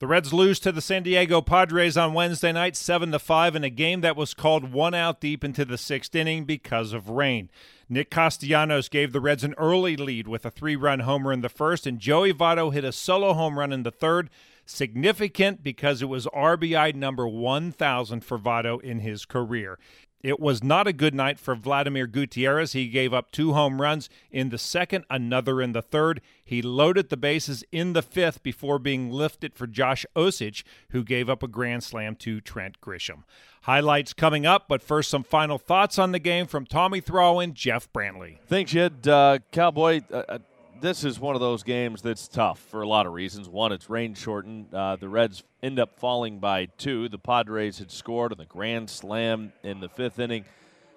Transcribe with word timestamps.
The 0.00 0.06
Reds 0.06 0.32
lose 0.32 0.58
to 0.60 0.72
the 0.72 0.80
San 0.80 1.02
Diego 1.02 1.42
Padres 1.42 1.98
on 1.98 2.14
Wednesday 2.14 2.52
night 2.52 2.74
7 2.74 3.12
to 3.12 3.18
5 3.18 3.54
in 3.54 3.64
a 3.64 3.68
game 3.68 4.00
that 4.00 4.16
was 4.16 4.32
called 4.32 4.72
one 4.72 4.94
out 4.94 5.20
deep 5.20 5.44
into 5.44 5.66
the 5.66 5.74
6th 5.74 6.14
inning 6.14 6.46
because 6.46 6.94
of 6.94 7.10
rain. 7.10 7.50
Nick 7.86 8.10
Castellanos 8.10 8.88
gave 8.88 9.12
the 9.12 9.20
Reds 9.20 9.44
an 9.44 9.54
early 9.58 9.98
lead 9.98 10.26
with 10.26 10.46
a 10.46 10.50
3-run 10.50 11.00
homer 11.00 11.34
in 11.34 11.42
the 11.42 11.50
first 11.50 11.86
and 11.86 11.98
Joey 11.98 12.32
Votto 12.32 12.72
hit 12.72 12.82
a 12.82 12.92
solo 12.92 13.34
home 13.34 13.58
run 13.58 13.74
in 13.74 13.82
the 13.82 13.90
third, 13.90 14.30
significant 14.64 15.62
because 15.62 16.00
it 16.00 16.08
was 16.08 16.24
RBI 16.28 16.94
number 16.94 17.28
1000 17.28 18.24
for 18.24 18.38
Votto 18.38 18.80
in 18.80 19.00
his 19.00 19.26
career. 19.26 19.78
It 20.22 20.38
was 20.38 20.62
not 20.62 20.86
a 20.86 20.92
good 20.92 21.14
night 21.14 21.38
for 21.38 21.54
Vladimir 21.54 22.06
Gutierrez. 22.06 22.72
He 22.72 22.88
gave 22.88 23.14
up 23.14 23.30
two 23.30 23.54
home 23.54 23.80
runs 23.80 24.10
in 24.30 24.50
the 24.50 24.58
second, 24.58 25.04
another 25.08 25.62
in 25.62 25.72
the 25.72 25.80
third. 25.82 26.20
He 26.44 26.60
loaded 26.60 27.08
the 27.08 27.16
bases 27.16 27.64
in 27.72 27.94
the 27.94 28.02
fifth 28.02 28.42
before 28.42 28.78
being 28.78 29.10
lifted 29.10 29.54
for 29.54 29.66
Josh 29.66 30.04
Osich, 30.14 30.62
who 30.90 31.04
gave 31.04 31.30
up 31.30 31.42
a 31.42 31.48
grand 31.48 31.84
slam 31.84 32.16
to 32.16 32.40
Trent 32.40 32.80
Grisham. 32.82 33.24
Highlights 33.62 34.12
coming 34.12 34.46
up, 34.46 34.66
but 34.68 34.82
first, 34.82 35.10
some 35.10 35.22
final 35.22 35.58
thoughts 35.58 35.98
on 35.98 36.12
the 36.12 36.18
game 36.18 36.46
from 36.46 36.66
Tommy 36.66 37.00
Thrall 37.00 37.40
and 37.40 37.54
Jeff 37.54 37.90
Brantley. 37.92 38.38
Thanks, 38.46 38.72
Jed. 38.72 39.06
Uh, 39.06 39.38
Cowboy, 39.52 40.00
uh, 40.10 40.22
uh 40.28 40.38
this 40.80 41.04
is 41.04 41.20
one 41.20 41.34
of 41.34 41.40
those 41.40 41.62
games 41.62 42.02
that's 42.02 42.26
tough 42.28 42.58
for 42.58 42.82
a 42.82 42.88
lot 42.88 43.06
of 43.06 43.12
reasons. 43.12 43.48
One, 43.48 43.72
it's 43.72 43.90
rain 43.90 44.14
shortened. 44.14 44.72
Uh, 44.74 44.96
the 44.96 45.08
Reds 45.08 45.42
end 45.62 45.78
up 45.78 45.98
falling 45.98 46.38
by 46.38 46.66
two. 46.78 47.08
The 47.08 47.18
Padres 47.18 47.78
had 47.78 47.90
scored 47.90 48.32
on 48.32 48.38
the 48.38 48.46
grand 48.46 48.88
slam 48.88 49.52
in 49.62 49.80
the 49.80 49.88
fifth 49.88 50.18
inning. 50.18 50.44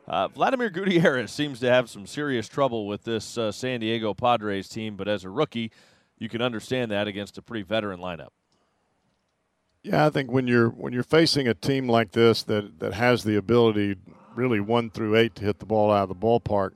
Uh, 0.08 0.28
Vladimir 0.30 0.70
Gutierrez 0.70 1.32
seems 1.32 1.60
to 1.62 1.70
have 1.70 1.90
some 1.90 2.06
serious 2.06 2.48
trouble 2.48 2.88
with 2.88 3.04
this 3.04 3.38
uh, 3.38 3.52
San 3.52 3.80
Diego 3.80 4.14
Padres 4.14 4.68
team, 4.68 4.96
but 4.96 5.08
as 5.08 5.24
a 5.24 5.30
rookie, 5.30 5.72
you 6.18 6.30
can 6.30 6.42
understand 6.42 6.92
that 6.92 7.08
against 7.08 7.38
a 7.38 7.42
pretty 7.42 7.64
veteran 7.64 8.00
lineup. 8.00 8.30
Yeah, 9.84 10.06
I 10.06 10.10
think 10.10 10.32
when 10.32 10.48
you're 10.48 10.70
when 10.70 10.94
you're 10.94 11.04
facing 11.04 11.48
a 11.48 11.54
team 11.54 11.90
like 11.90 12.12
this 12.12 12.44
that 12.44 12.80
that 12.80 12.94
has 12.94 13.24
the 13.24 13.36
ability, 13.36 13.96
really 14.34 14.62
one 14.62 14.90
through 14.90 15.18
eight, 15.18 15.36
to 15.36 15.44
hit 15.44 15.60
the 15.60 15.66
ball 15.66 15.92
out 15.92 16.04
of 16.04 16.10
the 16.10 16.16
ballpark, 16.16 16.72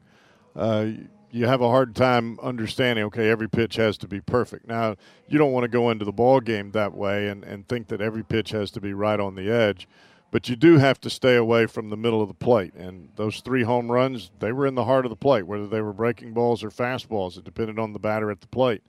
uh, 0.55 0.87
you 1.31 1.45
have 1.45 1.61
a 1.61 1.69
hard 1.69 1.95
time 1.95 2.39
understanding 2.41 3.05
okay 3.05 3.29
every 3.29 3.49
pitch 3.49 3.75
has 3.75 3.97
to 3.97 4.07
be 4.07 4.21
perfect. 4.21 4.67
Now 4.67 4.95
you 5.27 5.37
don't 5.37 5.51
want 5.51 5.63
to 5.63 5.69
go 5.69 5.89
into 5.89 6.05
the 6.05 6.11
ball 6.11 6.39
game 6.39 6.71
that 6.71 6.93
way 6.93 7.27
and, 7.27 7.43
and 7.43 7.67
think 7.67 7.87
that 7.89 8.01
every 8.01 8.23
pitch 8.23 8.51
has 8.51 8.71
to 8.71 8.81
be 8.81 8.93
right 8.93 9.19
on 9.19 9.35
the 9.35 9.49
edge 9.51 9.87
but 10.31 10.49
you 10.49 10.55
do 10.55 10.77
have 10.77 10.99
to 11.01 11.09
stay 11.09 11.35
away 11.35 11.65
from 11.65 11.89
the 11.89 11.97
middle 11.97 12.21
of 12.21 12.27
the 12.27 12.33
plate. 12.33 12.73
And 12.73 13.09
those 13.15 13.39
three 13.39 13.63
home 13.63 13.91
runs 13.91 14.31
they 14.39 14.51
were 14.51 14.67
in 14.67 14.75
the 14.75 14.85
heart 14.85 15.05
of 15.05 15.09
the 15.09 15.15
plate 15.15 15.47
whether 15.47 15.67
they 15.67 15.81
were 15.81 15.93
breaking 15.93 16.33
balls 16.33 16.63
or 16.63 16.69
fastballs 16.69 17.37
it 17.37 17.43
depended 17.43 17.79
on 17.79 17.93
the 17.93 17.99
batter 17.99 18.31
at 18.31 18.41
the 18.41 18.47
plate. 18.47 18.83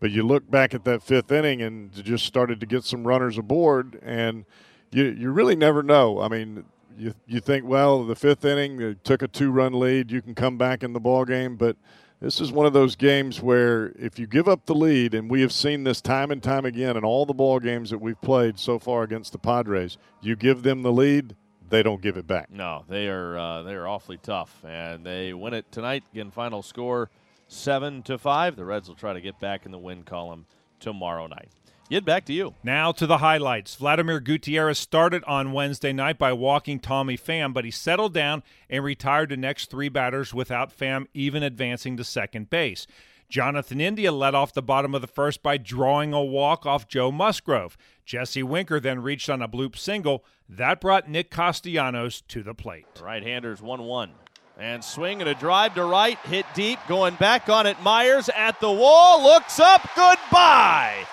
But 0.00 0.10
you 0.10 0.22
look 0.22 0.50
back 0.50 0.74
at 0.74 0.84
that 0.84 1.02
fifth 1.02 1.32
inning 1.32 1.62
and 1.62 1.92
just 1.92 2.26
started 2.26 2.60
to 2.60 2.66
get 2.66 2.84
some 2.84 3.06
runners 3.06 3.38
aboard 3.38 3.98
and 4.02 4.44
you, 4.90 5.04
you 5.04 5.30
really 5.30 5.56
never 5.56 5.82
know. 5.82 6.20
I 6.20 6.28
mean 6.28 6.64
you 6.96 7.14
you 7.26 7.40
think, 7.40 7.64
well, 7.64 8.04
the 8.04 8.16
fifth 8.16 8.44
inning 8.44 8.76
they 8.76 8.94
took 9.04 9.22
a 9.22 9.28
two-run 9.28 9.72
lead, 9.72 10.10
you 10.10 10.22
can 10.22 10.34
come 10.34 10.56
back 10.56 10.82
in 10.82 10.92
the 10.92 11.00
ball 11.00 11.24
game, 11.24 11.56
but 11.56 11.76
this 12.20 12.40
is 12.40 12.52
one 12.52 12.64
of 12.64 12.72
those 12.72 12.96
games 12.96 13.42
where 13.42 13.92
if 13.98 14.18
you 14.18 14.26
give 14.26 14.48
up 14.48 14.66
the 14.66 14.74
lead, 14.74 15.14
and 15.14 15.30
we 15.30 15.40
have 15.42 15.52
seen 15.52 15.84
this 15.84 16.00
time 16.00 16.30
and 16.30 16.42
time 16.42 16.64
again 16.64 16.96
in 16.96 17.04
all 17.04 17.26
the 17.26 17.34
ball 17.34 17.60
games 17.60 17.90
that 17.90 17.98
we've 17.98 18.20
played 18.20 18.58
so 18.58 18.78
far 18.78 19.02
against 19.02 19.32
the 19.32 19.38
Padres, 19.38 19.98
you 20.22 20.36
give 20.36 20.62
them 20.62 20.82
the 20.82 20.92
lead, 20.92 21.36
they 21.68 21.82
don't 21.82 22.00
give 22.00 22.16
it 22.16 22.26
back. 22.26 22.50
No, 22.50 22.84
they 22.88 23.08
are 23.08 23.36
uh, 23.36 23.62
they 23.62 23.74
are 23.74 23.86
awfully 23.86 24.18
tough, 24.18 24.64
and 24.64 25.04
they 25.04 25.32
win 25.32 25.54
it 25.54 25.70
tonight. 25.72 26.04
Again, 26.12 26.30
final 26.30 26.62
score 26.62 27.10
seven 27.48 28.02
to 28.04 28.18
five. 28.18 28.56
The 28.56 28.64
Reds 28.64 28.88
will 28.88 28.96
try 28.96 29.12
to 29.12 29.20
get 29.20 29.38
back 29.40 29.66
in 29.66 29.72
the 29.72 29.78
win 29.78 30.02
column 30.02 30.46
tomorrow 30.80 31.26
night. 31.26 31.48
Yid, 31.90 32.04
back 32.04 32.24
to 32.24 32.32
you. 32.32 32.54
Now 32.62 32.92
to 32.92 33.06
the 33.06 33.18
highlights. 33.18 33.74
Vladimir 33.74 34.18
Gutierrez 34.18 34.78
started 34.78 35.22
on 35.24 35.52
Wednesday 35.52 35.92
night 35.92 36.18
by 36.18 36.32
walking 36.32 36.80
Tommy 36.80 37.18
Pham, 37.18 37.52
but 37.52 37.66
he 37.66 37.70
settled 37.70 38.14
down 38.14 38.42
and 38.70 38.82
retired 38.82 39.28
the 39.28 39.36
next 39.36 39.70
three 39.70 39.90
batters 39.90 40.32
without 40.32 40.76
Pham 40.76 41.06
even 41.12 41.42
advancing 41.42 41.98
to 41.98 42.04
second 42.04 42.48
base. 42.48 42.86
Jonathan 43.28 43.80
India 43.80 44.12
led 44.12 44.34
off 44.34 44.54
the 44.54 44.62
bottom 44.62 44.94
of 44.94 45.02
the 45.02 45.06
first 45.06 45.42
by 45.42 45.58
drawing 45.58 46.14
a 46.14 46.22
walk 46.22 46.64
off 46.64 46.88
Joe 46.88 47.12
Musgrove. 47.12 47.76
Jesse 48.06 48.42
Winker 48.42 48.80
then 48.80 49.02
reached 49.02 49.28
on 49.28 49.42
a 49.42 49.48
bloop 49.48 49.76
single. 49.76 50.24
That 50.48 50.80
brought 50.80 51.08
Nick 51.10 51.30
Castellanos 51.30 52.22
to 52.28 52.42
the 52.42 52.54
plate. 52.54 52.86
Right 53.02 53.22
handers 53.22 53.60
1 53.60 53.82
1. 53.82 54.10
And 54.58 54.84
swing 54.84 55.20
and 55.20 55.28
a 55.28 55.34
drive 55.34 55.74
to 55.74 55.84
right, 55.84 56.18
hit 56.20 56.46
deep, 56.54 56.78
going 56.86 57.16
back 57.16 57.48
on 57.48 57.66
it. 57.66 57.80
Myers 57.82 58.28
at 58.28 58.60
the 58.60 58.70
wall, 58.70 59.22
looks 59.22 59.58
up, 59.58 59.82
goodbye. 59.96 61.04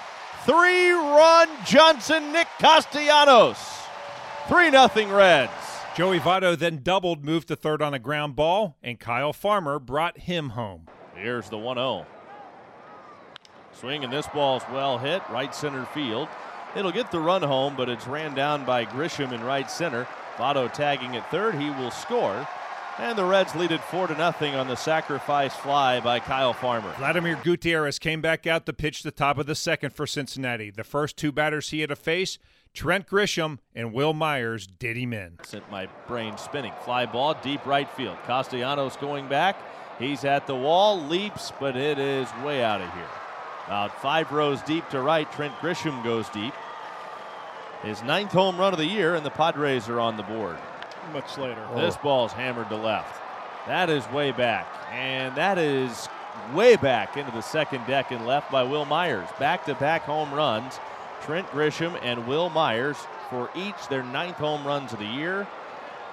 Three 0.46 0.91
run 0.91 1.50
Johnson 1.66 2.31
Nick 2.31 2.47
Castellanos. 2.57 3.59
3 4.47 4.72
0 4.72 5.16
Reds. 5.16 5.52
Joey 5.96 6.19
Votto 6.19 6.57
then 6.57 6.79
doubled, 6.81 7.24
moved 7.24 7.50
to 7.50 7.56
third 7.56 7.81
on 7.81 7.94
a 7.94 8.00
ground 8.00 8.35
ball, 8.35 8.75
and 8.81 9.00
Kyle 9.00 9.34
Farmer 9.34 9.78
brought 9.78 10.18
him 10.18 10.50
home. 10.50 10.88
Here's 11.16 11.50
the 11.50 11.59
1 11.59 11.78
0. 11.78 12.07
Swing, 13.72 14.03
and 14.03 14.12
this 14.12 14.25
ball's 14.28 14.63
well 14.72 14.97
hit, 14.97 15.22
right 15.30 15.53
center 15.53 15.85
field. 15.85 16.28
It'll 16.75 16.91
get 16.91 17.12
the 17.12 17.19
run 17.19 17.44
home, 17.44 17.75
but 17.75 17.88
it's 17.88 18.07
ran 18.07 18.34
down 18.34 18.66
by 18.66 18.85
Grisham 18.85 19.34
in 19.34 19.44
right 19.44 19.69
center. 19.69 20.07
Votto 20.38 20.74
tagging 20.74 21.16
at 21.18 21.30
third. 21.30 21.53
He 21.53 21.69
will 21.69 21.91
score. 21.91 22.47
And 23.01 23.17
the 23.17 23.25
Reds 23.25 23.56
lead 23.56 23.72
it 23.72 23.81
4 23.81 24.09
to 24.09 24.13
nothing 24.13 24.53
on 24.53 24.67
the 24.67 24.75
sacrifice 24.75 25.56
fly 25.56 26.00
by 26.01 26.19
Kyle 26.19 26.53
Farmer. 26.53 26.94
Vladimir 27.00 27.35
Gutierrez 27.44 27.97
came 27.97 28.22
back 28.22 28.45
out 28.45 28.67
to 28.67 28.73
pitch 28.73 29.01
the 29.01 29.09
top 29.09 29.39
of 29.39 29.47
the 29.47 29.56
second 29.56 29.89
for 29.95 30.06
Cincinnati. 30.06 30.69
The 30.69 30.84
first 30.84 31.17
two 31.17 31.31
batters 31.31 31.72
he 31.72 31.79
had 31.79 31.89
to 31.89 31.95
face, 31.95 32.38
Trent 32.75 33.07
Grisham 33.07 33.57
and 33.73 33.91
Wil 33.91 34.13
Myers, 34.13 34.67
did 34.67 34.97
him 34.97 35.13
in. 35.13 35.39
Sent 35.44 35.69
my 35.72 35.88
brain 36.07 36.38
spinning. 36.38 36.73
Fly 36.85 37.07
ball, 37.07 37.34
deep 37.41 37.66
right 37.66 37.89
field. 37.89 38.17
Castellanos 38.28 38.97
going 38.97 39.28
back. 39.28 39.57
He's 39.97 40.23
at 40.23 40.45
the 40.45 40.56
wall, 40.56 41.01
leaps, 41.01 41.51
but 41.59 41.75
it 41.75 41.97
is 41.97 42.29
way 42.45 42.63
out 42.63 42.81
of 42.81 42.94
here. 42.94 43.09
About 43.66 44.00
five 44.00 44.31
rows 44.31 44.62
deep 44.62 44.88
to 44.89 45.01
right, 45.01 45.29
Trent 45.31 45.56
Grisham 45.56 46.03
goes 46.03 46.29
deep. 46.29 46.53
His 47.81 48.03
ninth 48.03 48.31
home 48.31 48.59
run 48.59 48.73
of 48.73 48.79
the 48.79 48.85
year, 48.85 49.16
and 49.16 49.25
the 49.25 49.31
Padres 49.31 49.89
are 49.89 50.00
on 50.00 50.18
the 50.18 50.23
board 50.23 50.59
much 51.13 51.38
later. 51.38 51.66
Oh. 51.72 51.79
This 51.81 51.97
ball's 51.97 52.31
hammered 52.31 52.69
to 52.69 52.75
left. 52.75 53.22
That 53.67 53.89
is 53.89 54.07
way 54.12 54.31
back. 54.31 54.67
And 54.91 55.35
that 55.35 55.57
is 55.57 56.09
way 56.53 56.75
back 56.75 57.17
into 57.17 57.31
the 57.31 57.41
second 57.41 57.85
deck 57.88 58.12
and 58.12 58.25
left 58.25 58.51
by 58.51 58.63
Wil 58.63 58.85
Myers. 58.85 59.28
Back 59.39 59.66
to 59.66 59.75
back 59.75 60.03
home 60.03 60.34
runs. 60.34 60.79
Trent 61.22 61.47
Grisham 61.47 62.00
and 62.01 62.28
Wil 62.28 62.50
Myers 62.50 62.97
for 63.29 63.50
each 63.56 63.88
their 63.89 64.03
ninth 64.03 64.38
home 64.38 64.66
runs 64.66 64.94
of 64.94 65.00
the 65.00 65.06
year. 65.06 65.47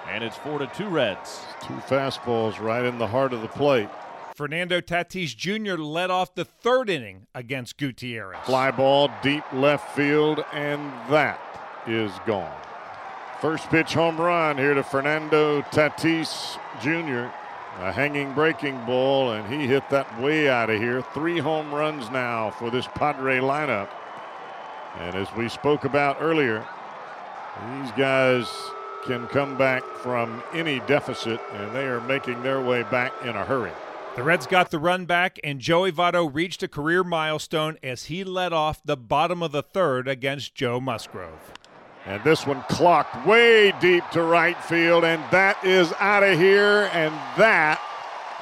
And 0.07 0.23
it's 0.23 0.37
four 0.37 0.59
to 0.59 0.67
two 0.67 0.87
Reds. 0.87 1.41
Two 1.61 1.73
fastballs 1.75 2.59
right 2.59 2.85
in 2.85 2.97
the 2.97 3.07
heart 3.07 3.33
of 3.33 3.41
the 3.41 3.47
plate. 3.47 3.89
Fernando 4.35 4.79
Tatis 4.79 5.35
Jr. 5.35 5.75
led 5.81 6.09
off 6.09 6.33
the 6.33 6.45
third 6.45 6.89
inning 6.89 7.27
against 7.35 7.77
Gutierrez. 7.77 8.39
Fly 8.45 8.71
ball 8.71 9.11
deep 9.21 9.43
left 9.51 9.93
field, 9.95 10.45
and 10.53 10.93
that 11.09 11.41
is 11.85 12.11
gone. 12.25 12.55
First 13.41 13.69
pitch 13.69 13.93
home 13.93 14.19
run 14.19 14.57
here 14.57 14.73
to 14.73 14.83
Fernando 14.83 15.61
Tatis 15.61 16.57
Jr. 16.81 17.31
A 17.81 17.89
hanging 17.89 18.33
breaking 18.33 18.83
ball, 18.85 19.31
and 19.31 19.47
he 19.47 19.65
hit 19.65 19.89
that 19.91 20.19
way 20.19 20.49
out 20.49 20.69
of 20.69 20.77
here. 20.81 21.01
Three 21.13 21.39
home 21.39 21.73
runs 21.73 22.09
now 22.11 22.51
for 22.51 22.69
this 22.69 22.85
Padre 22.95 23.37
lineup. 23.37 23.87
And 24.97 25.15
as 25.15 25.33
we 25.37 25.47
spoke 25.47 25.85
about 25.85 26.17
earlier, 26.19 26.67
these 27.71 27.91
guys 27.93 28.49
can 29.05 29.25
come 29.27 29.57
back 29.57 29.85
from 29.99 30.43
any 30.53 30.81
deficit, 30.81 31.39
and 31.53 31.73
they 31.73 31.85
are 31.85 32.01
making 32.01 32.43
their 32.43 32.59
way 32.59 32.83
back 32.83 33.13
in 33.23 33.37
a 33.37 33.45
hurry. 33.45 33.71
The 34.17 34.23
Reds 34.23 34.47
got 34.47 34.69
the 34.69 34.79
run 34.79 35.05
back, 35.05 35.39
and 35.45 35.61
Joey 35.61 35.93
Votto 35.93 36.29
reached 36.29 36.61
a 36.61 36.67
career 36.67 37.05
milestone 37.05 37.77
as 37.81 38.05
he 38.05 38.25
led 38.25 38.51
off 38.51 38.81
the 38.83 38.97
bottom 38.97 39.41
of 39.41 39.53
the 39.53 39.63
third 39.63 40.09
against 40.09 40.55
Joe 40.55 40.81
Musgrove. 40.81 41.53
And 42.09 42.23
this 42.23 42.47
one 42.47 42.63
clocked 42.63 43.27
way 43.27 43.71
deep 43.79 44.03
to 44.13 44.23
right 44.23 44.57
field, 44.63 45.03
and 45.03 45.23
that 45.29 45.63
is 45.63 45.93
out 45.99 46.23
of 46.23 46.39
here. 46.39 46.89
And 46.91 47.13
that 47.37 47.79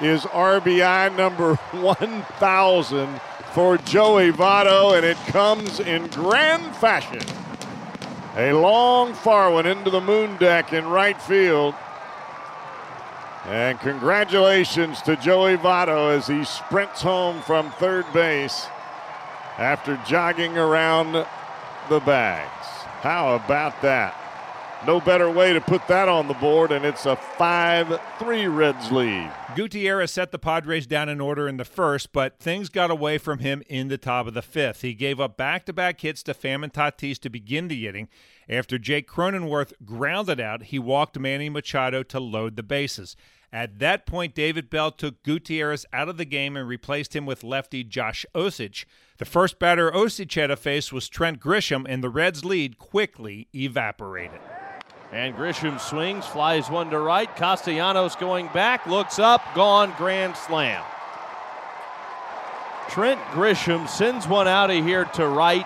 is 0.01 0.21
RBI 0.21 1.13
number 1.17 1.55
1,000 1.73 3.21
for 3.51 3.77
Joey 3.79 4.31
Votto, 4.31 4.95
and 4.95 5.05
it 5.05 5.17
comes 5.27 5.81
in 5.81 6.07
grand 6.07 6.77
fashion. 6.77 7.19
A 8.37 8.53
long 8.53 9.13
far 9.13 9.51
one 9.51 9.65
into 9.65 9.89
the 9.89 9.99
moon 9.99 10.37
deck 10.37 10.71
in 10.71 10.87
right 10.87 11.21
field. 11.21 11.75
And 13.47 13.77
congratulations 13.81 15.01
to 15.01 15.17
Joey 15.17 15.57
Votto 15.57 16.15
as 16.15 16.25
he 16.25 16.45
sprints 16.45 17.01
home 17.01 17.41
from 17.41 17.71
third 17.71 18.05
base 18.13 18.67
after 19.57 19.99
jogging 20.05 20.57
around 20.57 21.25
the 21.89 21.99
bag. 21.99 22.47
How 23.01 23.35
about 23.35 23.81
that? 23.83 24.27
No 24.85 24.99
better 25.01 25.29
way 25.29 25.53
to 25.53 25.61
put 25.61 25.87
that 25.87 26.07
on 26.07 26.27
the 26.27 26.35
board, 26.35 26.71
and 26.71 26.85
it's 26.85 27.05
a 27.05 27.15
5 27.15 27.99
3 28.19 28.47
Reds 28.47 28.91
lead. 28.91 29.31
Gutierrez 29.55 30.11
set 30.11 30.31
the 30.31 30.37
Padres 30.37 30.85
down 30.85 31.09
in 31.09 31.19
order 31.19 31.47
in 31.47 31.57
the 31.57 31.65
first, 31.65 32.13
but 32.13 32.37
things 32.39 32.69
got 32.69 32.91
away 32.91 33.17
from 33.17 33.39
him 33.39 33.63
in 33.67 33.87
the 33.87 33.97
top 33.97 34.27
of 34.27 34.35
the 34.35 34.43
fifth. 34.43 34.81
He 34.81 34.93
gave 34.93 35.19
up 35.19 35.35
back 35.35 35.65
to 35.65 35.73
back 35.73 36.01
hits 36.01 36.21
to 36.23 36.35
and 36.43 36.71
Tatis 36.71 37.17
to 37.19 37.29
begin 37.29 37.67
the 37.67 37.87
inning. 37.87 38.07
After 38.47 38.77
Jake 38.77 39.07
Cronenworth 39.07 39.73
grounded 39.83 40.39
out, 40.39 40.63
he 40.63 40.77
walked 40.77 41.19
Manny 41.19 41.49
Machado 41.49 42.03
to 42.03 42.19
load 42.19 42.55
the 42.55 42.63
bases. 42.63 43.15
At 43.51 43.79
that 43.79 44.05
point, 44.05 44.35
David 44.35 44.69
Bell 44.69 44.91
took 44.91 45.23
Gutierrez 45.23 45.85
out 45.93 46.09
of 46.09 46.17
the 46.17 46.25
game 46.25 46.57
and 46.57 46.67
replaced 46.67 47.15
him 47.15 47.25
with 47.25 47.43
lefty 47.43 47.83
Josh 47.83 48.25
Osich. 48.35 48.85
The 49.17 49.25
first 49.25 49.57
batter 49.57 49.89
Osich 49.89 50.35
had 50.35 50.47
to 50.47 50.57
face 50.57 50.91
was 50.91 51.07
Trent 51.07 51.39
Grisham, 51.39 51.85
and 51.87 52.03
the 52.03 52.09
Reds' 52.09 52.43
lead 52.43 52.77
quickly 52.77 53.47
evaporated. 53.55 54.41
And 55.13 55.33
Grisham 55.33 55.79
swings, 55.79 56.25
flies 56.25 56.69
one 56.69 56.89
to 56.89 56.99
right. 56.99 57.33
Castellanos 57.37 58.17
going 58.17 58.47
back, 58.47 58.85
looks 58.85 59.17
up, 59.17 59.41
gone, 59.55 59.93
grand 59.97 60.35
slam. 60.35 60.83
Trent 62.89 63.21
Grisham 63.31 63.87
sends 63.87 64.27
one 64.27 64.47
out 64.47 64.69
of 64.69 64.83
here 64.83 65.05
to 65.05 65.27
right. 65.27 65.65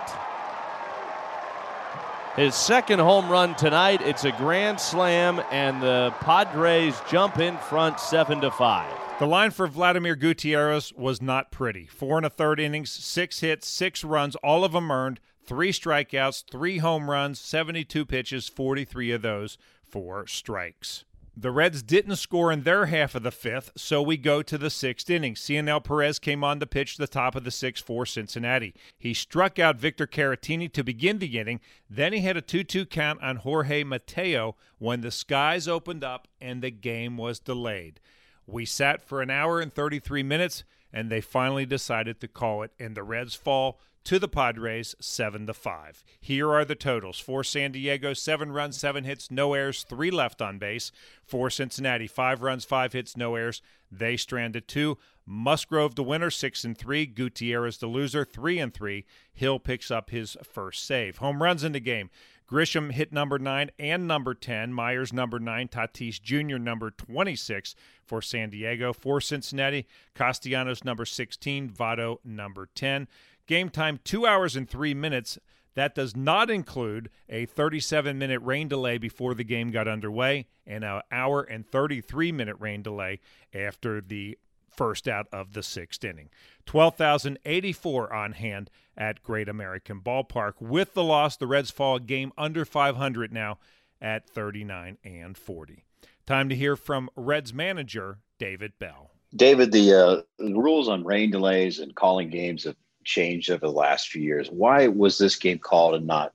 His 2.38 2.56
second 2.56 3.00
home 3.00 3.30
run 3.30 3.56
tonight. 3.56 4.02
It's 4.02 4.24
a 4.24 4.32
grand 4.32 4.80
slam, 4.80 5.42
and 5.52 5.84
the 5.84 6.14
Padres 6.22 6.96
jump 7.10 7.40
in 7.40 7.58
front 7.58 8.00
seven 8.00 8.40
to 8.40 8.50
five. 8.50 8.90
The 9.20 9.28
line 9.28 9.52
for 9.52 9.68
Vladimir 9.68 10.16
Gutierrez 10.16 10.94
was 10.94 11.22
not 11.22 11.52
pretty. 11.52 11.88
Four 11.88 12.16
and 12.16 12.26
a 12.26 12.30
third 12.30 12.62
innings, 12.62 12.90
six 12.90 13.42
hits, 13.42 13.68
six 13.68 14.06
runs, 14.06 14.38
all 14.38 14.64
of 14.64 14.72
them 14.72 14.90
earned, 14.90 15.20
three 15.46 15.74
strikeouts, 15.74 16.46
three 16.50 16.78
home 16.78 17.10
runs, 17.10 17.38
72 17.38 18.06
pitches, 18.06 18.48
43 18.48 19.12
of 19.12 19.22
those 19.22 19.58
for 19.84 20.26
strikes. 20.26 21.04
The 21.36 21.52
Reds 21.52 21.82
didn't 21.82 22.18
score 22.18 22.52
in 22.52 22.64
their 22.64 22.88
half 22.88 23.16
of 23.16 23.24
the 23.24 23.32
fifth, 23.32 23.72
so 23.78 24.02
we 24.02 24.18
go 24.18 24.42
to 24.42 24.58
the 24.58 24.70
sixth 24.70 25.10
inning. 25.10 25.36
Cionel 25.36 25.80
Perez 25.80 26.20
came 26.20 26.44
on 26.44 26.60
to 26.60 26.68
pitch 26.68 26.98
the 26.98 27.08
top 27.08 27.36
of 27.36 27.46
the 27.46 27.52
sixth 27.52 27.86
for 27.86 28.06
Cincinnati. 28.06 28.76
He 29.00 29.14
struck 29.14 29.58
out 29.58 29.78
Victor 29.78 30.06
Caratini 30.06 30.72
to 30.74 30.84
begin 30.84 31.20
the 31.20 31.40
inning. 31.40 31.62
Then 31.90 32.12
he 32.12 32.20
had 32.20 32.36
a 32.36 32.42
2 32.42 32.66
2 32.66 32.86
count 32.86 33.22
on 33.24 33.38
Jorge 33.38 33.86
Mateo 33.86 34.58
when 34.78 35.02
the 35.02 35.12
skies 35.12 35.70
opened 35.70 36.04
up 36.04 36.28
and 36.42 36.62
the 36.62 36.72
game 36.72 37.16
was 37.16 37.40
delayed. 37.40 38.02
We 38.46 38.66
sat 38.66 39.02
for 39.02 39.22
an 39.22 39.30
hour 39.30 39.62
and 39.62 39.74
33 39.74 40.24
minutes, 40.24 40.66
and 40.92 41.10
they 41.10 41.22
finally 41.22 41.66
decided 41.66 42.20
to 42.20 42.28
call 42.28 42.64
it, 42.64 42.72
and 42.78 42.96
the 42.96 43.04
Reds 43.04 43.36
fall 43.36 43.80
to 44.04 44.20
the 44.20 44.28
Padres 44.28 44.96
7 45.00 45.48
to 45.48 45.54
5. 45.54 46.04
Here 46.20 46.52
are 46.52 46.66
the 46.66 46.76
totals. 46.76 47.20
For 47.20 47.44
San 47.44 47.72
Diego, 47.72 48.14
7 48.14 48.52
runs, 48.52 48.78
7 48.78 49.04
hits, 49.04 49.30
no 49.32 49.54
errors, 49.54 49.84
3 49.84 50.12
left 50.12 50.42
on 50.42 50.58
base. 50.58 50.92
For 51.24 51.50
Cincinnati, 51.50 52.08
5 52.08 52.42
runs, 52.42 52.66
5 52.66 52.94
hits, 52.94 53.16
no 53.16 53.36
errors. 53.36 53.62
They 53.92 54.18
stranded 54.18 54.68
2. 54.68 54.98
Musgrove 55.26 55.96
the 55.96 56.04
winner, 56.04 56.30
6 56.30 56.64
and 56.64 56.78
3. 56.78 57.06
Gutierrez 57.06 57.78
the 57.78 57.88
loser, 57.88 58.26
3 58.26 58.60
and 58.60 58.74
3. 58.74 59.06
Hill 59.34 59.60
picks 59.60 59.92
up 59.92 60.10
his 60.10 60.38
first 60.44 60.86
save. 60.86 61.18
Home 61.18 61.42
runs 61.42 61.64
in 61.64 61.72
the 61.72 61.80
game. 61.80 62.10
Grisham 62.52 62.92
hit 62.92 63.14
number 63.14 63.40
9 63.40 63.72
and 63.80 64.08
number 64.08 64.34
10. 64.34 64.74
Myers 64.74 65.14
number 65.14 65.40
9. 65.40 65.70
Tatis 65.70 66.22
Jr. 66.22 66.58
number 66.58 66.92
26 66.92 67.76
for 68.06 68.22
San 68.22 68.50
Diego. 68.50 68.92
For 68.92 69.22
Cincinnati, 69.22 69.88
Castellanos 70.16 70.84
number 70.84 71.06
16. 71.06 71.70
Votto 71.70 72.18
number 72.26 72.68
10. 72.76 73.08
Game 73.48 73.70
time, 73.70 74.00
two 74.04 74.26
hours 74.26 74.56
and 74.56 74.70
three 74.70 74.94
minutes. 74.94 75.38
That 75.74 75.96
does 75.96 76.16
not 76.16 76.50
include 76.50 77.10
a 77.30 77.46
37 77.46 78.18
minute 78.18 78.42
rain 78.42 78.68
delay 78.68 78.98
before 78.98 79.34
the 79.34 79.44
game 79.44 79.72
got 79.72 79.88
underway 79.88 80.48
and 80.68 80.84
an 80.84 81.02
hour 81.12 81.42
and 81.42 81.66
33 81.66 82.32
minute 82.32 82.58
rain 82.60 82.82
delay 82.82 83.20
after 83.54 84.02
the 84.02 84.38
first 84.70 85.08
out 85.08 85.28
of 85.32 85.54
the 85.54 85.64
sixth 85.64 86.04
inning. 86.04 86.30
12,084 86.66 88.14
on 88.14 88.34
hand 88.34 88.70
at 88.98 89.24
Great 89.24 89.50
American 89.50 90.00
Ballpark. 90.02 90.54
With 90.60 90.94
the 90.94 91.04
loss, 91.04 91.38
the 91.38 91.48
Reds 91.48 91.72
fall 91.72 91.96
a 91.98 92.00
game 92.00 92.32
under 92.38 92.66
500 92.66 93.32
now 93.32 93.58
at 94.02 94.30
39 94.30 94.98
and 95.04 95.38
40. 95.38 95.86
Time 96.26 96.50
to 96.50 96.56
hear 96.56 96.76
from 96.76 97.10
Reds 97.16 97.54
manager 97.54 98.20
David 98.40 98.74
Bell. 98.80 99.12
David, 99.36 99.72
the, 99.72 99.94
uh, 99.94 100.22
rules 100.40 100.90
on 100.90 101.06
rain 101.06 101.32
delays 101.32 101.80
and 101.80 101.96
calling 101.96 102.30
games 102.30 102.66
have 102.66 102.76
changed 103.04 103.50
over 103.52 103.66
the 103.66 103.72
last 103.72 104.10
few 104.10 104.22
years. 104.22 104.50
Why 104.50 104.88
was 104.88 105.18
this 105.18 105.36
game 105.36 105.60
called 105.60 105.96
and 105.96 106.08
not 106.08 106.34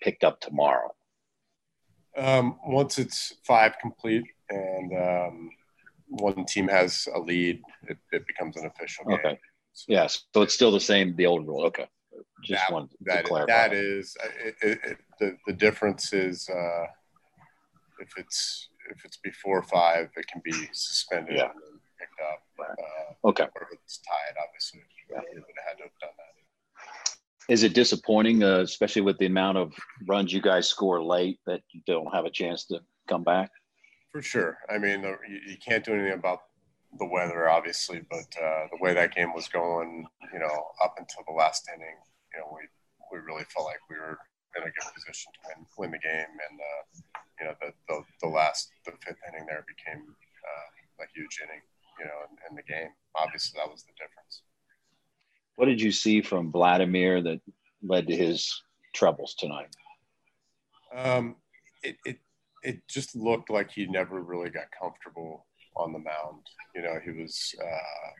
picked 0.00 0.24
up 0.24 0.40
tomorrow? 0.40 0.94
Um, 2.16 2.58
once 2.66 2.98
it's 2.98 3.34
five 3.44 3.74
complete 3.80 4.24
and 4.50 4.92
um, 4.96 5.50
one 6.08 6.44
team 6.44 6.68
has 6.68 7.08
a 7.14 7.18
lead, 7.18 7.60
it, 7.88 7.98
it 8.12 8.26
becomes 8.26 8.56
an 8.56 8.66
official 8.66 9.04
game. 9.06 9.18
Okay. 9.18 9.38
Yes. 9.88 10.24
So 10.32 10.42
it's 10.42 10.54
still 10.54 10.70
the 10.70 10.80
same, 10.80 11.16
the 11.16 11.26
old 11.26 11.46
rule. 11.46 11.64
Okay. 11.66 11.86
Just 12.44 12.62
that, 12.68 12.72
one 12.72 12.88
that, 13.00 13.26
that 13.48 13.72
is 13.72 14.16
uh, 14.22 14.28
it, 14.44 14.54
it, 14.62 14.78
it, 14.84 14.98
the, 15.18 15.36
the 15.48 15.52
difference 15.52 16.12
is 16.12 16.48
uh, 16.48 16.84
if 18.00 18.10
it's 18.16 18.68
if 18.90 19.04
it's 19.04 19.16
before 19.16 19.62
five, 19.62 20.10
it 20.16 20.26
can 20.28 20.40
be 20.44 20.52
suspended 20.72 21.36
Yeah. 21.36 21.44
and 21.44 21.80
picked 21.98 22.20
up. 22.32 22.42
Right. 22.58 22.68
Uh, 22.78 23.28
Okay. 23.28 23.44
or 23.56 23.62
if 23.62 23.78
it's 23.82 23.98
tied, 23.98 24.36
obviously, 24.46 24.80
would 25.16 25.44
have 25.56 25.68
had 25.68 25.76
to 25.78 25.84
have 25.84 25.98
done 26.00 26.10
that. 26.16 27.52
Is 27.52 27.62
it 27.62 27.74
disappointing, 27.74 28.42
uh, 28.42 28.60
especially 28.60 29.02
with 29.02 29.18
the 29.18 29.26
amount 29.26 29.58
of 29.58 29.74
runs 30.06 30.32
you 30.32 30.40
guys 30.40 30.68
score 30.68 31.02
late, 31.04 31.40
that 31.46 31.60
you 31.72 31.82
don't 31.86 32.12
have 32.14 32.24
a 32.24 32.30
chance 32.30 32.64
to 32.66 32.80
come 33.06 33.22
back? 33.22 33.50
For 34.12 34.22
sure. 34.22 34.58
I 34.70 34.78
mean, 34.78 35.02
the, 35.02 35.16
you, 35.28 35.40
you 35.48 35.56
can't 35.58 35.84
do 35.84 35.92
anything 35.92 36.18
about 36.18 36.40
the 36.98 37.06
weather, 37.06 37.50
obviously, 37.50 38.00
but 38.08 38.30
uh, 38.40 38.68
the 38.70 38.78
way 38.80 38.94
that 38.94 39.14
game 39.14 39.34
was 39.34 39.48
going, 39.48 40.06
you 40.32 40.38
know, 40.38 40.70
up 40.82 40.94
until 40.96 41.22
the 41.26 41.34
last 41.34 41.68
inning, 41.74 41.98
you 42.32 42.40
know, 42.40 42.48
we 42.54 42.62
we 43.12 43.18
really 43.20 43.44
felt 43.52 43.66
like 43.66 43.82
we 43.90 43.96
were 43.96 44.18
in 44.56 44.62
a 44.62 44.66
good 44.66 44.88
position 44.94 45.30
to 45.34 45.40
win, 45.46 45.66
win 45.76 45.90
the 45.90 45.98
game, 45.98 46.32
and 46.48 46.56
uh, 46.58 46.82
you 47.40 47.44
know, 47.46 47.54
the, 47.60 47.72
the 47.88 48.02
the 48.22 48.28
last 48.28 48.70
the 48.86 48.92
fifth 49.04 49.18
inning 49.28 49.46
there 49.46 49.66
became 49.66 50.02
uh, 50.08 51.02
a 51.02 51.06
huge 51.14 51.42
inning, 51.42 51.62
you 51.98 52.06
know, 52.06 52.18
in, 52.30 52.32
in 52.50 52.56
the 52.56 52.62
game. 52.62 52.94
Obviously, 53.18 53.58
that 53.58 53.70
was 53.70 53.82
the 53.82 53.92
difference. 53.92 54.03
What 55.64 55.70
did 55.70 55.80
you 55.80 55.92
see 55.92 56.20
from 56.20 56.52
Vladimir 56.52 57.22
that 57.22 57.40
led 57.82 58.06
to 58.08 58.14
his 58.14 58.62
troubles 58.94 59.34
tonight? 59.34 59.74
Um, 60.94 61.36
it, 61.82 61.96
it 62.04 62.18
it 62.62 62.86
just 62.86 63.16
looked 63.16 63.48
like 63.48 63.70
he 63.70 63.86
never 63.86 64.20
really 64.20 64.50
got 64.50 64.66
comfortable 64.78 65.46
on 65.74 65.94
the 65.94 66.00
mound. 66.00 66.42
You 66.74 66.82
know, 66.82 66.98
he 67.02 67.12
was 67.12 67.54
uh, 67.58 68.10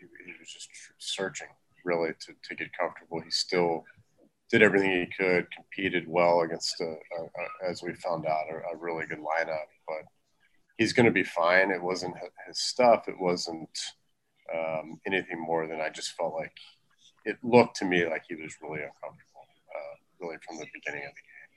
he, 0.00 0.06
he 0.24 0.32
was 0.40 0.50
just 0.50 0.70
searching 0.96 1.48
really 1.84 2.12
to, 2.20 2.32
to 2.42 2.54
get 2.54 2.68
comfortable. 2.72 3.20
He 3.20 3.30
still 3.30 3.84
did 4.50 4.62
everything 4.62 4.92
he 4.92 5.22
could, 5.22 5.48
competed 5.54 6.08
well 6.08 6.40
against, 6.40 6.80
a, 6.80 6.84
a, 6.84 6.88
a, 6.88 7.70
as 7.70 7.82
we 7.82 7.92
found 7.96 8.24
out, 8.24 8.46
a 8.50 8.78
really 8.78 9.04
good 9.04 9.18
lineup. 9.18 9.68
But 9.86 10.06
he's 10.78 10.94
going 10.94 11.04
to 11.04 11.12
be 11.12 11.22
fine. 11.22 11.70
It 11.70 11.82
wasn't 11.82 12.14
his 12.48 12.62
stuff. 12.62 13.08
It 13.08 13.20
wasn't 13.20 13.78
um, 14.54 15.00
anything 15.06 15.40
more 15.40 15.66
than 15.66 15.80
I 15.80 15.88
just 15.88 16.12
felt 16.12 16.34
like 16.34 16.56
it 17.24 17.38
looked 17.42 17.76
to 17.76 17.84
me 17.84 18.06
like 18.06 18.24
he 18.28 18.34
was 18.34 18.54
really 18.62 18.82
uncomfortable, 18.82 19.46
uh, 19.74 19.94
really 20.20 20.36
from 20.46 20.58
the 20.58 20.66
beginning 20.72 21.04
of 21.06 21.14
the 21.14 21.24
game. 21.24 21.52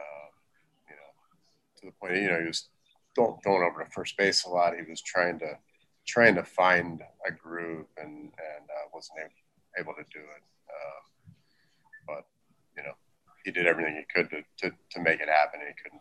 Um, 0.00 0.30
you 0.88 0.96
know, 0.96 1.10
to 1.80 1.86
the 1.86 1.92
point, 2.00 2.22
you 2.22 2.30
know, 2.30 2.40
he 2.40 2.46
was 2.46 2.68
throwing 3.14 3.38
throwing 3.42 3.62
over 3.62 3.84
to 3.84 3.90
first 3.90 4.16
base 4.16 4.44
a 4.44 4.48
lot. 4.48 4.74
He 4.74 4.88
was 4.88 5.02
trying 5.02 5.38
to 5.40 5.58
trying 6.06 6.34
to 6.34 6.44
find 6.44 7.02
a 7.26 7.32
groove 7.32 7.86
and 7.96 8.32
and 8.32 8.64
uh, 8.66 8.86
wasn't 8.94 9.18
able, 9.78 9.94
to 9.94 10.02
do 10.12 10.20
it. 10.20 10.42
Um, 10.70 11.34
but 12.06 12.24
you 12.76 12.82
know, 12.82 12.94
he 13.44 13.50
did 13.50 13.66
everything 13.66 13.96
he 13.96 14.04
could 14.14 14.30
to, 14.30 14.42
to, 14.58 14.74
to 14.90 15.00
make 15.00 15.20
it 15.20 15.28
happen. 15.28 15.60
And 15.60 15.68
he 15.68 15.74
couldn't. 15.82 16.00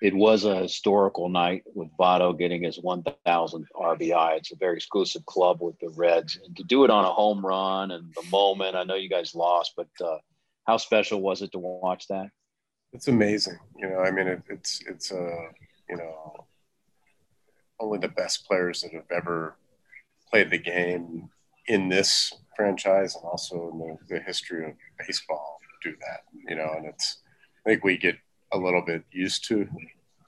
It 0.00 0.14
was 0.14 0.44
a 0.44 0.62
historical 0.62 1.28
night 1.28 1.64
with 1.74 1.88
Votto 1.98 2.38
getting 2.38 2.62
his 2.62 2.78
1,000th 2.78 3.66
RBI. 3.74 4.36
It's 4.36 4.52
a 4.52 4.56
very 4.56 4.76
exclusive 4.76 5.26
club 5.26 5.58
with 5.60 5.76
the 5.80 5.92
Reds. 5.96 6.38
And 6.44 6.56
to 6.56 6.62
do 6.62 6.84
it 6.84 6.90
on 6.90 7.04
a 7.04 7.12
home 7.12 7.44
run 7.44 7.90
and 7.90 8.14
the 8.14 8.28
moment, 8.30 8.76
I 8.76 8.84
know 8.84 8.94
you 8.94 9.08
guys 9.08 9.34
lost, 9.34 9.72
but 9.76 9.88
uh, 10.00 10.18
how 10.66 10.76
special 10.76 11.20
was 11.20 11.42
it 11.42 11.50
to 11.52 11.58
watch 11.58 12.06
that? 12.08 12.28
It's 12.92 13.08
amazing. 13.08 13.58
You 13.76 13.90
know, 13.90 14.00
I 14.00 14.10
mean, 14.10 14.28
it, 14.28 14.42
it's 14.48 14.80
it's 14.88 15.12
uh, 15.12 15.48
you 15.90 15.96
know, 15.96 16.46
only 17.80 17.98
the 17.98 18.08
best 18.08 18.46
players 18.46 18.82
that 18.82 18.92
have 18.92 19.10
ever 19.10 19.56
played 20.30 20.50
the 20.50 20.58
game 20.58 21.28
in 21.66 21.88
this 21.88 22.32
franchise 22.56 23.14
and 23.14 23.24
also 23.24 23.70
in 23.72 23.78
the, 23.78 24.14
the 24.14 24.22
history 24.22 24.70
of 24.70 24.72
baseball 24.98 25.58
do 25.82 25.94
that. 26.00 26.20
You 26.48 26.56
know, 26.56 26.72
and 26.76 26.86
it's 26.86 27.18
I 27.66 27.70
think 27.70 27.84
we 27.84 27.96
get 27.96 28.16
a 28.52 28.58
little 28.58 28.82
bit 28.82 29.04
used 29.12 29.46
to 29.48 29.68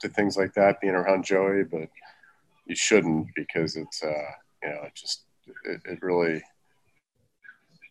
to 0.01 0.09
things 0.09 0.35
like 0.35 0.53
that 0.53 0.81
being 0.81 0.95
around 0.95 1.25
Joey, 1.25 1.63
but 1.63 1.89
you 2.65 2.75
shouldn't 2.75 3.27
because 3.35 3.75
it's 3.75 4.03
uh, 4.03 4.31
you 4.63 4.69
know, 4.69 4.83
it 4.83 4.95
just 4.95 5.25
it, 5.65 5.81
it 5.85 6.01
really 6.01 6.41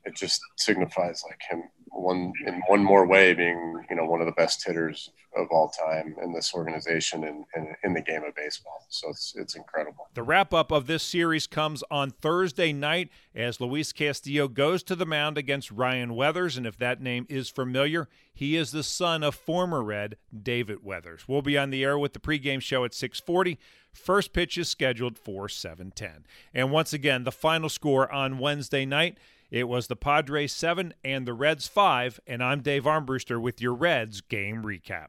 it 0.04 0.16
just 0.16 0.40
signifies 0.56 1.22
like 1.28 1.40
him 1.48 1.62
one 1.90 2.32
in 2.46 2.62
one 2.66 2.84
more 2.84 3.06
way 3.06 3.34
being 3.34 3.84
you 3.90 3.96
know 3.96 4.04
one 4.04 4.20
of 4.20 4.26
the 4.26 4.32
best 4.32 4.64
hitters 4.64 5.10
of 5.36 5.46
all 5.50 5.68
time 5.68 6.16
in 6.22 6.32
this 6.32 6.52
organization 6.54 7.22
and, 7.22 7.44
and, 7.54 7.68
in 7.84 7.94
the 7.94 8.00
game 8.00 8.24
of 8.24 8.34
baseball. 8.34 8.84
So 8.88 9.10
it's 9.10 9.34
it's 9.36 9.54
incredible. 9.54 10.08
The 10.14 10.22
wrap 10.22 10.52
up 10.52 10.72
of 10.72 10.86
this 10.86 11.02
series 11.02 11.46
comes 11.46 11.84
on 11.90 12.10
Thursday 12.10 12.72
night 12.72 13.10
as 13.34 13.60
Luis 13.60 13.92
Castillo 13.92 14.48
goes 14.48 14.82
to 14.84 14.96
the 14.96 15.06
mound 15.06 15.38
against 15.38 15.70
Ryan 15.70 16.14
Weathers, 16.14 16.56
and 16.56 16.66
if 16.66 16.76
that 16.78 17.00
name 17.00 17.26
is 17.28 17.48
familiar, 17.48 18.08
he 18.32 18.56
is 18.56 18.72
the 18.72 18.82
son 18.82 19.22
of 19.22 19.34
former 19.34 19.82
Red 19.82 20.16
David 20.42 20.82
Weathers. 20.82 21.28
We'll 21.28 21.42
be 21.42 21.58
on 21.58 21.70
the 21.70 21.84
air 21.84 21.98
with 21.98 22.12
the 22.12 22.20
pregame 22.20 22.62
show 22.62 22.84
at 22.84 22.94
640. 22.94 23.58
First 23.92 24.32
pitch 24.32 24.56
is 24.56 24.68
scheduled 24.68 25.18
for 25.18 25.48
710. 25.48 26.26
And 26.54 26.70
once 26.70 26.92
again, 26.92 27.24
the 27.24 27.32
final 27.32 27.68
score 27.68 28.10
on 28.12 28.38
Wednesday 28.38 28.84
night. 28.84 29.18
It 29.50 29.68
was 29.68 29.88
the 29.88 29.96
Padres 29.96 30.52
7 30.52 30.94
and 31.02 31.26
the 31.26 31.34
Reds 31.34 31.66
5, 31.66 32.20
and 32.24 32.42
I'm 32.42 32.60
Dave 32.60 32.84
Armbruster 32.84 33.40
with 33.40 33.60
your 33.60 33.74
Reds 33.74 34.20
game 34.20 34.62
recap. 34.62 35.08